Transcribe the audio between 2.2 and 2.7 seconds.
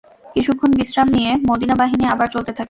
চলতে থাকে।